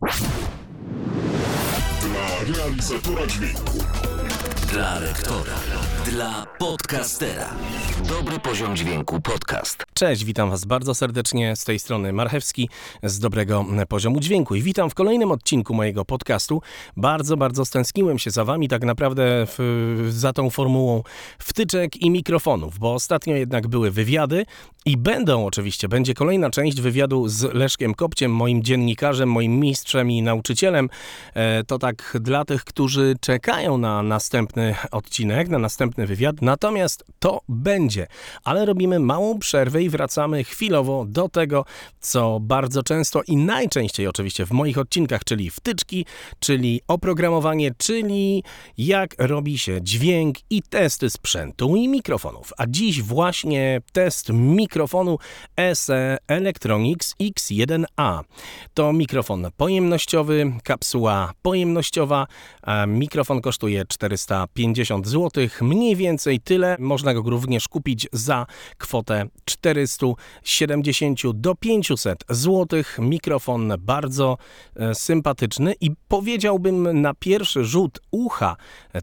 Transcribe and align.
Dla 0.00 0.10
realizatora 2.56 3.26
dźwięku. 3.26 3.78
Dla 4.72 4.98
lektora. 4.98 5.54
Dla 6.10 6.46
podcastera. 6.58 7.54
Dobry 8.08 8.40
poziom 8.40 8.76
dźwięku 8.76 9.20
podcast. 9.20 9.84
Cześć, 9.94 10.24
witam 10.24 10.50
Was 10.50 10.64
bardzo 10.64 10.94
serdecznie. 10.94 11.56
Z 11.56 11.64
tej 11.64 11.78
strony 11.78 12.12
Marchewski 12.12 12.68
z 13.02 13.18
dobrego 13.18 13.64
poziomu 13.88 14.20
dźwięku 14.20 14.54
i 14.54 14.62
witam 14.62 14.90
w 14.90 14.94
kolejnym 14.94 15.30
odcinku 15.30 15.74
mojego 15.74 16.04
podcastu. 16.04 16.62
Bardzo, 16.96 17.36
bardzo 17.36 17.64
stęskniłem 17.64 18.18
się 18.18 18.30
za 18.30 18.44
Wami, 18.44 18.68
tak 18.68 18.84
naprawdę 18.84 19.46
w, 19.46 20.08
za 20.10 20.32
tą 20.32 20.50
formułą 20.50 21.02
wtyczek 21.38 21.96
i 21.96 22.10
mikrofonów, 22.10 22.78
bo 22.78 22.94
ostatnio 22.94 23.36
jednak 23.36 23.66
były 23.66 23.90
wywiady 23.90 24.46
i 24.88 24.96
będą 24.96 25.46
oczywiście, 25.46 25.88
będzie 25.88 26.14
kolejna 26.14 26.50
część 26.50 26.80
wywiadu 26.80 27.28
z 27.28 27.54
Leszkiem 27.54 27.94
Kopciem, 27.94 28.34
moim 28.34 28.62
dziennikarzem, 28.62 29.30
moim 29.30 29.60
mistrzem 29.60 30.10
i 30.10 30.22
nauczycielem. 30.22 30.88
E, 31.34 31.64
to 31.64 31.78
tak 31.78 32.16
dla 32.20 32.44
tych, 32.44 32.64
którzy 32.64 33.14
czekają 33.20 33.78
na 33.78 34.02
następny 34.02 34.74
odcinek, 34.90 35.48
na 35.48 35.58
następny 35.58 36.06
wywiad. 36.06 36.42
Natomiast 36.42 37.04
to 37.18 37.40
będzie, 37.48 38.06
ale 38.44 38.66
robimy 38.66 38.98
małą 38.98 39.38
przerwę 39.38 39.82
i 39.82 39.88
wracamy 39.88 40.44
chwilowo 40.44 41.04
do 41.08 41.28
tego, 41.28 41.64
co 42.00 42.40
bardzo 42.40 42.82
często 42.82 43.22
i 43.26 43.36
najczęściej 43.36 44.06
oczywiście 44.06 44.46
w 44.46 44.50
moich 44.50 44.78
odcinkach, 44.78 45.24
czyli 45.24 45.50
wtyczki, 45.50 46.06
czyli 46.40 46.80
oprogramowanie, 46.88 47.70
czyli 47.78 48.42
jak 48.78 49.14
robi 49.18 49.58
się 49.58 49.82
dźwięk 49.82 50.36
i 50.50 50.62
testy 50.62 51.10
sprzętu 51.10 51.76
i 51.76 51.88
mikrofonów. 51.88 52.52
A 52.58 52.66
dziś 52.66 53.02
właśnie 53.02 53.80
test 53.92 54.28
mikrofonu 54.78 55.18
SE 55.74 56.18
Electronics 56.28 57.14
X1A. 57.20 58.20
To 58.74 58.92
mikrofon 58.92 59.46
pojemnościowy, 59.56 60.52
kapsuła 60.64 61.32
pojemnościowa. 61.42 62.26
Mikrofon 62.86 63.40
kosztuje 63.40 63.84
450 63.88 65.08
zł, 65.08 65.48
mniej 65.60 65.96
więcej 65.96 66.40
tyle. 66.40 66.76
Można 66.78 67.14
go 67.14 67.30
również 67.30 67.68
kupić 67.68 68.06
za 68.12 68.46
kwotę 68.78 69.26
470 69.44 71.20
do 71.34 71.54
500 71.54 72.24
zł. 72.28 72.82
Mikrofon 72.98 73.72
bardzo 73.78 74.38
e, 74.76 74.94
sympatyczny 74.94 75.74
i 75.80 75.90
powiedziałbym 76.08 77.00
na 77.00 77.14
pierwszy 77.14 77.64
rzut 77.64 78.00
ucha 78.10 78.56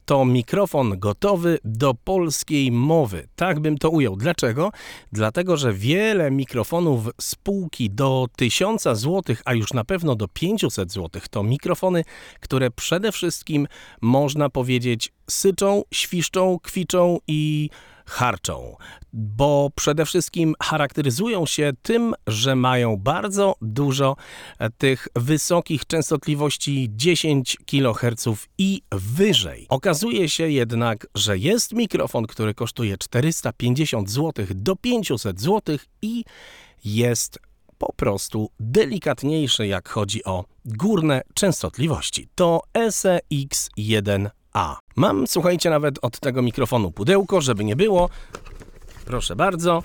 to 0.05 0.25
mikrofon 0.25 0.99
gotowy 0.99 1.59
do 1.63 1.93
polskiej 1.93 2.71
mowy. 2.71 3.27
Tak 3.35 3.59
bym 3.59 3.77
to 3.77 3.89
ujął. 3.89 4.15
Dlaczego? 4.15 4.71
Dlatego, 5.11 5.57
że 5.57 5.64
wiele 5.73 6.31
mikrofonów 6.31 7.09
spółki 7.21 7.89
do 7.89 8.27
1000 8.35 8.83
zł, 8.83 9.35
a 9.45 9.53
już 9.53 9.73
na 9.73 9.83
pewno 9.83 10.15
do 10.15 10.27
500 10.27 10.91
zł 10.91 11.21
to 11.29 11.43
mikrofony, 11.43 12.03
które 12.39 12.71
przede 12.71 13.11
wszystkim 13.11 13.67
można 14.01 14.49
powiedzieć 14.49 15.13
syczą, 15.29 15.83
świszczą, 15.93 16.59
kwiczą 16.63 17.17
i 17.27 17.69
harczą, 18.05 18.75
bo 19.13 19.69
przede 19.75 20.05
wszystkim 20.05 20.55
charakteryzują 20.63 21.45
się 21.45 21.71
tym, 21.81 22.13
że 22.27 22.55
mają 22.55 22.97
bardzo 22.97 23.55
dużo 23.61 24.15
tych 24.77 25.07
wysokich 25.15 25.85
częstotliwości 25.85 26.89
10 26.91 27.57
kHz 27.65 28.47
i 28.57 28.81
wyżej. 28.91 29.65
Okazuje 29.69 30.29
się 30.29 30.49
jednak, 30.49 31.07
że 31.15 31.37
jest 31.37 31.73
mikrofon, 31.73 32.27
który 32.27 32.53
kosztuje 32.53 32.97
450 32.97 34.09
zł 34.09 34.45
do 34.49 34.75
500 34.75 35.41
zł 35.41 35.77
i 36.01 36.23
jest 36.85 37.39
po 37.77 37.93
prostu 37.93 38.49
delikatniejszy, 38.59 39.67
jak 39.67 39.89
chodzi 39.89 40.23
o 40.23 40.45
górne 40.65 41.21
częstotliwości. 41.33 42.27
To 42.35 42.61
SEX1 42.73 44.29
a. 44.55 44.79
Mam, 44.95 45.27
słuchajcie, 45.27 45.69
nawet 45.69 45.99
od 46.01 46.19
tego 46.19 46.41
mikrofonu 46.41 46.91
pudełko, 46.91 47.41
żeby 47.41 47.65
nie 47.65 47.75
było. 47.75 48.09
Proszę 49.05 49.35
bardzo. 49.35 49.83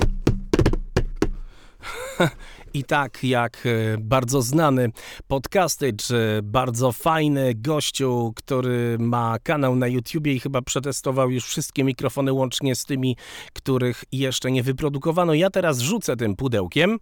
I 2.74 2.84
tak 2.84 3.24
jak 3.24 3.66
e, 3.66 3.98
bardzo 3.98 4.42
znany 4.42 4.92
podcasty, 5.28 5.92
czy 5.92 6.40
bardzo 6.42 6.92
fajny 6.92 7.54
gościu, 7.54 8.32
który 8.36 8.96
ma 9.00 9.38
kanał 9.42 9.76
na 9.76 9.88
YouTubie 9.88 10.32
i 10.32 10.40
chyba 10.40 10.62
przetestował 10.62 11.30
już 11.30 11.44
wszystkie 11.44 11.84
mikrofony 11.84 12.32
łącznie 12.32 12.74
z 12.74 12.84
tymi, 12.84 13.16
których 13.52 14.04
jeszcze 14.12 14.50
nie 14.50 14.62
wyprodukowano. 14.62 15.34
Ja 15.34 15.50
teraz 15.50 15.78
rzucę 15.78 16.16
tym 16.16 16.36
pudełkiem. 16.36 16.98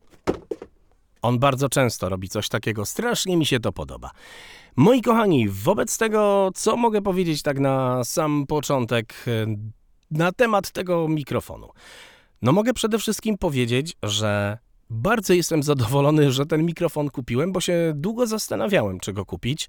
On 1.22 1.38
bardzo 1.38 1.68
często 1.68 2.08
robi 2.08 2.28
coś 2.28 2.48
takiego, 2.48 2.84
strasznie 2.84 3.36
mi 3.36 3.46
się 3.46 3.60
to 3.60 3.72
podoba. 3.72 4.10
Moi 4.76 5.02
kochani, 5.02 5.48
wobec 5.48 5.98
tego, 5.98 6.50
co 6.54 6.76
mogę 6.76 7.02
powiedzieć 7.02 7.42
tak 7.42 7.58
na 7.58 8.04
sam 8.04 8.46
początek 8.46 9.24
e, 9.26 9.46
na 10.10 10.32
temat 10.32 10.70
tego 10.70 11.08
mikrofonu? 11.08 11.68
No 12.42 12.52
mogę 12.52 12.74
przede 12.74 12.98
wszystkim 12.98 13.38
powiedzieć, 13.38 13.96
że 14.02 14.58
bardzo 14.90 15.34
jestem 15.34 15.62
zadowolony, 15.62 16.32
że 16.32 16.46
ten 16.46 16.62
mikrofon 16.62 17.10
kupiłem, 17.10 17.52
bo 17.52 17.60
się 17.60 17.92
długo 17.94 18.26
zastanawiałem, 18.26 19.00
czy 19.00 19.12
go 19.12 19.26
kupić. 19.26 19.68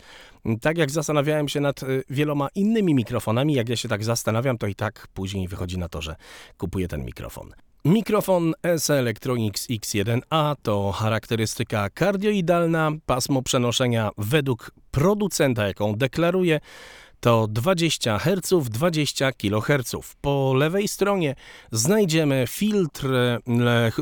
Tak 0.61 0.77
jak 0.77 0.91
zastanawiałem 0.91 1.47
się 1.47 1.59
nad 1.59 1.83
e, 1.83 1.85
wieloma 2.09 2.47
innymi 2.55 2.95
mikrofonami, 2.95 3.53
jak 3.53 3.69
ja 3.69 3.75
się 3.75 3.89
tak 3.89 4.03
zastanawiam, 4.03 4.57
to 4.57 4.67
i 4.67 4.75
tak 4.75 5.07
później 5.13 5.47
wychodzi 5.47 5.77
na 5.77 5.89
to, 5.89 6.01
że 6.01 6.15
kupuję 6.57 6.87
ten 6.87 7.05
mikrofon. 7.05 7.51
Mikrofon 7.85 8.53
S 8.63 8.89
Electronics 8.89 9.67
X1A 9.69 10.55
to 10.61 10.91
charakterystyka 10.91 11.89
kardioidalna, 11.89 12.91
pasmo 13.05 13.41
przenoszenia 13.41 14.09
według 14.17 14.71
producenta, 14.91 15.67
jaką 15.67 15.95
deklaruje, 15.95 16.59
to 17.19 17.47
20 17.49 18.19
Hz, 18.19 18.69
20 18.69 19.31
kHz. 19.31 19.95
Po 20.21 20.53
lewej 20.53 20.87
stronie 20.87 21.35
znajdziemy 21.71 22.45
filtr 22.47 23.07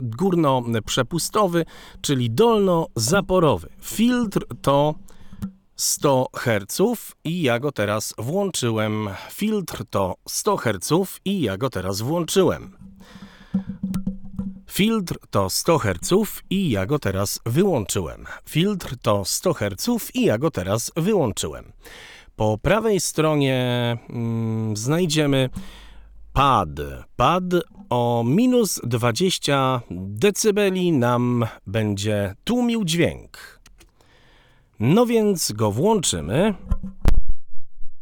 górno-przepustowy, 0.01 1.65
czyli 2.01 2.31
dolno-zaporowy. 2.31 3.69
Filtr 3.81 4.45
to 4.61 4.95
100 5.75 6.27
Hz 6.35 6.81
i 7.23 7.41
ja 7.41 7.59
go 7.59 7.71
teraz 7.71 8.13
włączyłem. 8.17 9.09
Filtr 9.31 9.83
to 9.89 10.15
100 10.29 10.57
Hz 10.57 10.91
i 11.25 11.41
ja 11.41 11.57
go 11.57 11.69
teraz 11.69 12.01
włączyłem. 12.01 12.87
Filtr 14.77 15.17
to 15.29 15.49
100 15.49 15.77
Hz 15.79 16.13
i 16.49 16.69
ja 16.69 16.85
go 16.85 16.99
teraz 16.99 17.39
wyłączyłem. 17.45 18.25
Filtr 18.49 18.97
to 19.01 19.25
100 19.25 19.53
Hz 19.53 20.11
i 20.13 20.25
ja 20.25 20.37
go 20.37 20.51
teraz 20.51 20.91
wyłączyłem. 20.95 21.71
Po 22.35 22.57
prawej 22.57 22.99
stronie 22.99 23.97
mm, 24.09 24.77
znajdziemy 24.77 25.49
pad. 26.33 26.69
Pad 27.15 27.43
o 27.89 28.23
minus 28.27 28.81
20 28.83 29.81
dB 29.91 30.59
nam 30.91 31.45
będzie 31.67 32.35
tłumił 32.43 32.85
dźwięk. 32.85 33.59
No 34.79 35.05
więc 35.05 35.51
go 35.51 35.71
włączymy. 35.71 36.53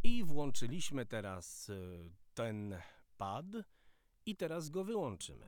I 0.03 0.23
włączyliśmy 0.23 1.05
teraz 1.05 1.69
y, 1.69 2.09
ten 2.33 2.75
pad 3.17 3.45
i 4.25 4.35
teraz 4.35 4.69
go 4.69 4.83
wyłączymy. 4.83 5.45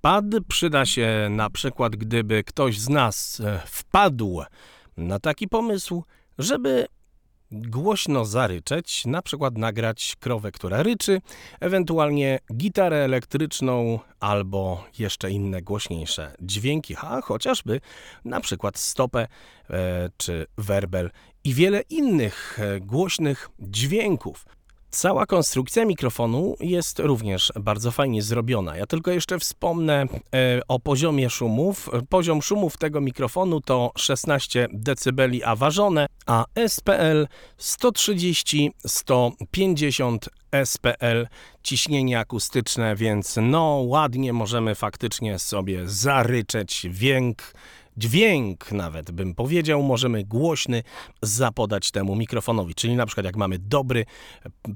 Pad 0.00 0.24
przyda 0.48 0.86
się 0.86 1.28
na 1.30 1.50
przykład, 1.50 1.96
gdyby 1.96 2.44
ktoś 2.44 2.78
z 2.78 2.88
nas 2.88 3.40
e, 3.40 3.62
wpadł 3.66 4.40
na 4.96 5.18
taki 5.18 5.48
pomysł, 5.48 6.04
żeby 6.38 6.86
głośno 7.50 8.24
zaryczeć, 8.24 9.06
na 9.06 9.22
przykład 9.22 9.58
nagrać 9.58 10.16
krowę, 10.20 10.52
która 10.52 10.82
ryczy, 10.82 11.20
ewentualnie 11.60 12.38
gitarę 12.54 12.96
elektryczną 12.96 13.98
albo 14.20 14.84
jeszcze 14.98 15.30
inne 15.30 15.62
głośniejsze 15.62 16.34
dźwięki, 16.40 16.94
a 16.96 17.20
chociażby 17.20 17.80
na 18.24 18.40
przykład 18.40 18.78
stopę 18.78 19.28
e, 19.70 20.10
czy 20.16 20.46
werbel 20.58 21.10
i 21.44 21.54
wiele 21.54 21.80
innych 21.80 22.58
e, 22.58 22.80
głośnych 22.80 23.50
dźwięków. 23.58 24.57
Cała 24.90 25.26
konstrukcja 25.26 25.84
mikrofonu 25.84 26.56
jest 26.60 26.98
również 26.98 27.52
bardzo 27.60 27.90
fajnie 27.90 28.22
zrobiona. 28.22 28.76
Ja 28.76 28.86
tylko 28.86 29.10
jeszcze 29.10 29.38
wspomnę 29.38 30.02
e, 30.02 30.06
o 30.68 30.80
poziomie 30.80 31.30
szumów. 31.30 31.90
Poziom 32.08 32.42
szumów 32.42 32.76
tego 32.76 33.00
mikrofonu 33.00 33.60
to 33.60 33.92
16 33.96 34.68
dB 34.72 35.22
aważone, 35.44 36.06
a 36.26 36.44
SPL 36.68 37.26
130-150 37.58 40.18
SPL 40.64 41.26
ciśnienie 41.62 42.18
akustyczne, 42.18 42.96
więc 42.96 43.34
no 43.42 43.82
ładnie 43.86 44.32
możemy 44.32 44.74
faktycznie 44.74 45.38
sobie 45.38 45.88
zaryczeć 45.88 46.80
dźwięk 46.80 47.52
dźwięk 47.98 48.72
nawet 48.72 49.10
bym 49.10 49.34
powiedział, 49.34 49.82
możemy 49.82 50.24
głośny 50.24 50.82
zapodać 51.22 51.90
temu 51.90 52.16
mikrofonowi. 52.16 52.74
Czyli 52.74 52.96
na 52.96 53.06
przykład 53.06 53.26
jak 53.26 53.36
mamy 53.36 53.58
dobry 53.58 54.04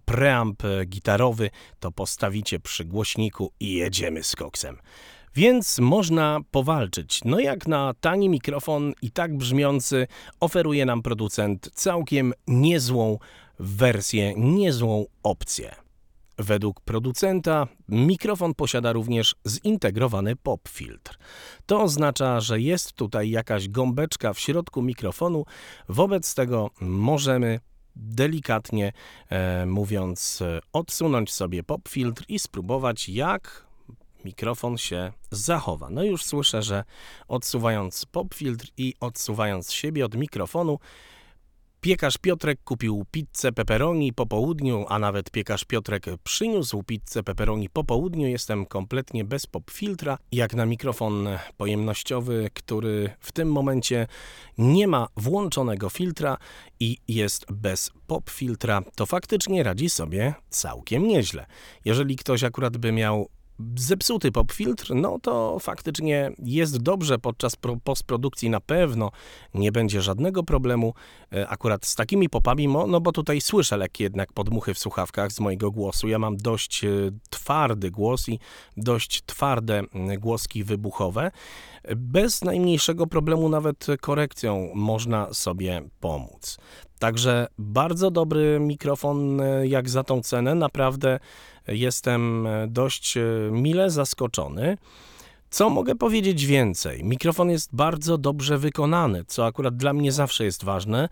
preamp 0.04 0.62
gitarowy, 0.86 1.50
to 1.80 1.92
postawicie 1.92 2.60
przy 2.60 2.84
głośniku 2.84 3.52
i 3.60 3.72
jedziemy 3.72 4.22
z 4.22 4.36
koksem. 4.36 4.76
Więc 5.34 5.78
można 5.78 6.40
powalczyć. 6.50 7.20
No 7.24 7.40
jak 7.40 7.66
na 7.66 7.94
tani 8.00 8.28
mikrofon 8.28 8.92
i 9.02 9.10
tak 9.10 9.36
brzmiący 9.36 10.06
oferuje 10.40 10.86
nam 10.86 11.02
producent 11.02 11.70
całkiem 11.74 12.32
niezłą 12.46 13.18
wersję, 13.58 14.34
niezłą 14.36 15.06
opcję. 15.22 15.81
Według 16.38 16.80
producenta 16.80 17.66
mikrofon 17.88 18.54
posiada 18.54 18.92
również 18.92 19.34
zintegrowany 19.46 20.36
pop 20.36 20.68
filtr. 20.68 21.18
To 21.66 21.82
oznacza, 21.82 22.40
że 22.40 22.60
jest 22.60 22.92
tutaj 22.92 23.30
jakaś 23.30 23.68
gąbeczka 23.68 24.32
w 24.32 24.38
środku 24.38 24.82
mikrofonu, 24.82 25.44
wobec 25.88 26.34
tego 26.34 26.70
możemy 26.80 27.60
delikatnie 27.96 28.92
e, 29.28 29.66
mówiąc 29.66 30.42
odsunąć 30.72 31.32
sobie 31.32 31.62
pop 31.62 31.88
filtr 31.88 32.24
i 32.28 32.38
spróbować 32.38 33.08
jak 33.08 33.66
mikrofon 34.24 34.78
się 34.78 35.12
zachowa. 35.30 35.90
No 35.90 36.04
już 36.04 36.24
słyszę, 36.24 36.62
że 36.62 36.84
odsuwając 37.28 38.06
pop 38.06 38.34
filtr 38.34 38.66
i 38.76 38.94
odsuwając 39.00 39.72
siebie 39.72 40.04
od 40.04 40.14
mikrofonu 40.14 40.78
Piekarz 41.84 42.18
Piotrek 42.18 42.58
kupił 42.64 43.06
pizzę 43.10 43.52
pepperoni 43.52 44.12
po 44.12 44.26
południu, 44.26 44.86
a 44.88 44.98
nawet 44.98 45.30
piekarz 45.30 45.64
Piotrek 45.64 46.06
przyniósł 46.24 46.82
pizzę 46.82 47.22
pepperoni 47.22 47.68
po 47.68 47.84
południu. 47.84 48.28
Jestem 48.28 48.66
kompletnie 48.66 49.24
bez 49.24 49.46
pop 49.46 49.70
filtra, 49.70 50.18
jak 50.32 50.54
na 50.54 50.66
mikrofon 50.66 51.28
pojemnościowy, 51.56 52.50
który 52.54 53.10
w 53.20 53.32
tym 53.32 53.52
momencie 53.52 54.06
nie 54.58 54.88
ma 54.88 55.08
włączonego 55.16 55.90
filtra 55.90 56.38
i 56.80 56.98
jest 57.08 57.52
bez 57.52 57.90
pop 58.06 58.30
filtra, 58.30 58.82
to 58.96 59.06
faktycznie 59.06 59.62
radzi 59.62 59.90
sobie 59.90 60.34
całkiem 60.50 61.08
nieźle. 61.08 61.46
Jeżeli 61.84 62.16
ktoś 62.16 62.44
akurat 62.44 62.76
by 62.76 62.92
miał 62.92 63.28
zepsuty 63.76 64.32
pop 64.32 64.52
filtr, 64.52 64.94
no 64.94 65.18
to 65.18 65.58
faktycznie 65.58 66.30
jest 66.38 66.82
dobrze 66.82 67.18
podczas 67.18 67.56
postprodukcji 67.84 68.50
na 68.50 68.60
pewno 68.60 69.10
nie 69.54 69.72
będzie 69.72 70.02
żadnego 70.02 70.42
problemu 70.42 70.94
e, 71.32 71.48
akurat 71.48 71.86
z 71.86 71.94
takimi 71.94 72.28
popami, 72.28 72.68
no 72.68 73.00
bo 73.00 73.12
tutaj 73.12 73.40
słyszę 73.40 73.76
lekkie 73.76 74.04
jednak 74.04 74.32
podmuchy 74.32 74.74
w 74.74 74.78
słuchawkach 74.78 75.32
z 75.32 75.40
mojego 75.40 75.70
głosu. 75.70 76.08
Ja 76.08 76.18
mam 76.18 76.36
dość 76.36 76.84
e, 76.84 76.88
twardy 77.30 77.90
głos 77.90 78.28
i 78.28 78.38
dość 78.76 79.22
twarde 79.26 79.82
głoski 80.18 80.64
wybuchowe. 80.64 81.30
Bez 81.96 82.44
najmniejszego 82.44 83.06
problemu 83.06 83.48
nawet 83.48 83.86
korekcją 84.00 84.72
można 84.74 85.34
sobie 85.34 85.82
pomóc. 86.00 86.58
Także 87.02 87.46
bardzo 87.58 88.10
dobry 88.10 88.60
mikrofon 88.60 89.40
e, 89.40 89.66
jak 89.66 89.88
za 89.88 90.04
tą 90.04 90.22
cenę. 90.22 90.54
Naprawdę 90.54 91.20
jestem 91.68 92.46
e, 92.46 92.66
dość 92.68 93.16
e, 93.16 93.22
mile 93.50 93.90
zaskoczony. 93.90 94.78
Co 95.50 95.70
mogę 95.70 95.94
powiedzieć 95.94 96.46
więcej? 96.46 97.04
Mikrofon 97.04 97.50
jest 97.50 97.74
bardzo 97.74 98.18
dobrze 98.18 98.58
wykonany, 98.58 99.24
co 99.24 99.46
akurat 99.46 99.76
dla 99.76 99.92
mnie 99.92 100.12
zawsze 100.12 100.44
jest 100.44 100.64
ważne. 100.64 101.08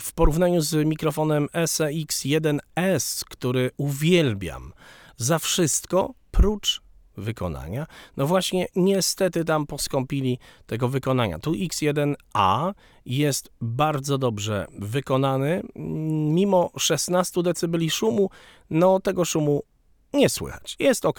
W 0.00 0.12
porównaniu 0.14 0.60
z 0.60 0.86
mikrofonem 0.86 1.46
SX1S, 1.46 3.24
który 3.30 3.70
uwielbiam 3.76 4.72
za 5.16 5.38
wszystko, 5.38 6.14
prócz 6.30 6.87
wykonania. 7.18 7.86
No 8.16 8.26
właśnie, 8.26 8.66
niestety 8.76 9.44
tam 9.44 9.66
poskąpili 9.66 10.38
tego 10.66 10.88
wykonania. 10.88 11.38
Tu 11.38 11.52
X1A 11.52 12.74
jest 13.06 13.50
bardzo 13.60 14.18
dobrze 14.18 14.66
wykonany. 14.78 15.62
Mimo 16.34 16.70
16 16.78 17.42
dB 17.42 17.90
szumu, 17.90 18.30
no 18.70 19.00
tego 19.00 19.24
szumu 19.24 19.62
nie 20.12 20.28
słychać. 20.28 20.76
Jest 20.78 21.06
ok, 21.06 21.18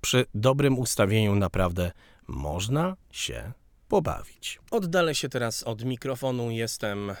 przy 0.00 0.26
dobrym 0.34 0.78
ustawieniu 0.78 1.34
naprawdę 1.34 1.92
można 2.28 2.96
się 3.10 3.52
pobawić. 3.88 4.60
Oddalę 4.70 5.14
się 5.14 5.28
teraz 5.28 5.62
od 5.62 5.84
mikrofonu, 5.84 6.50
jestem 6.50 7.10
e, 7.10 7.14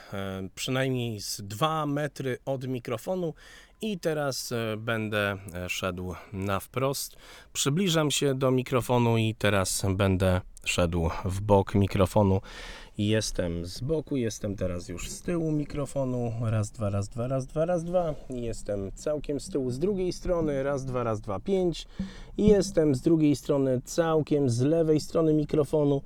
przynajmniej 0.54 1.20
z 1.20 1.40
2 1.44 1.86
metry 1.86 2.38
od 2.44 2.66
mikrofonu 2.66 3.34
i 3.80 3.98
teraz 3.98 4.52
e, 4.52 4.76
będę 4.76 5.36
e, 5.54 5.68
szedł 5.68 6.14
na 6.32 6.60
wprost. 6.60 7.16
Przybliżam 7.52 8.10
się 8.10 8.34
do 8.34 8.50
mikrofonu 8.50 9.18
i 9.18 9.34
teraz 9.38 9.84
będę 9.90 10.40
szedł 10.64 11.10
w 11.24 11.40
bok 11.40 11.74
mikrofonu. 11.74 12.40
Jestem 12.98 13.66
z 13.66 13.80
boku, 13.80 14.16
jestem 14.16 14.56
teraz 14.56 14.88
już 14.88 15.10
z 15.10 15.22
tyłu 15.22 15.52
mikrofonu. 15.52 16.32
Raz, 16.40 16.70
dwa, 16.70 16.90
raz, 16.90 17.08
dwa, 17.08 17.28
raz, 17.28 17.46
dwa, 17.46 17.64
raz, 17.64 17.84
dwa. 17.84 18.14
Jestem 18.30 18.92
całkiem 18.92 19.40
z 19.40 19.48
tyłu 19.48 19.70
z 19.70 19.78
drugiej 19.78 20.12
strony. 20.12 20.62
Raz, 20.62 20.84
dwa, 20.84 21.02
raz, 21.02 21.20
dwa, 21.20 21.40
pięć. 21.40 21.86
Jestem 22.38 22.94
z 22.94 23.00
drugiej 23.00 23.36
strony 23.36 23.80
całkiem 23.84 24.50
z 24.50 24.60
lewej 24.60 25.00
strony 25.00 25.34
mikrofonu. 25.34 26.02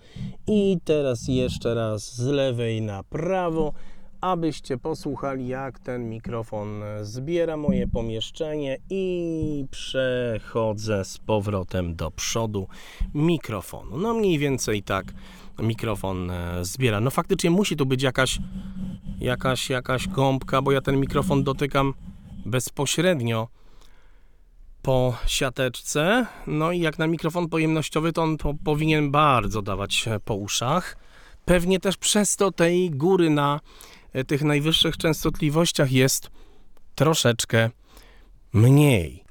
I 0.46 0.78
teraz 0.84 1.28
jeszcze 1.28 1.74
raz 1.74 2.16
z 2.16 2.26
lewej 2.26 2.82
na 2.82 3.02
prawo 3.02 3.72
abyście 4.20 4.78
posłuchali, 4.78 5.48
jak 5.48 5.78
ten 5.78 6.08
mikrofon 6.08 6.82
zbiera 7.02 7.56
moje 7.56 7.86
pomieszczenie 7.86 8.76
i 8.90 9.64
przechodzę 9.70 11.04
z 11.04 11.18
powrotem 11.18 11.96
do 11.96 12.10
przodu 12.10 12.68
mikrofonu. 13.14 13.98
No 13.98 14.14
mniej 14.14 14.38
więcej 14.38 14.82
tak 14.82 15.12
mikrofon 15.58 16.30
e, 16.30 16.64
zbiera. 16.64 17.00
No 17.00 17.10
faktycznie 17.10 17.50
musi 17.50 17.76
tu 17.76 17.86
być 17.86 18.02
jakaś, 18.02 18.38
jakaś, 19.20 19.70
jakaś 19.70 20.08
gąbka, 20.08 20.62
bo 20.62 20.72
ja 20.72 20.80
ten 20.80 21.00
mikrofon 21.00 21.44
dotykam 21.44 21.94
bezpośrednio 22.46 23.48
po 24.82 25.14
siateczce. 25.26 26.26
No 26.46 26.72
i 26.72 26.80
jak 26.80 26.98
na 26.98 27.06
mikrofon 27.06 27.48
pojemnościowy, 27.48 28.12
to 28.12 28.22
on 28.22 28.36
po, 28.36 28.54
powinien 28.64 29.10
bardzo 29.10 29.62
dawać 29.62 30.08
po 30.24 30.34
uszach. 30.34 30.96
Pewnie 31.44 31.80
też 31.80 31.96
przez 31.96 32.36
to 32.36 32.52
tej 32.52 32.90
góry 32.90 33.30
na 33.30 33.60
tych 34.26 34.42
najwyższych 34.42 34.96
częstotliwościach 34.96 35.92
jest 35.92 36.30
troszeczkę 36.94 37.70
mniej. 38.52 39.24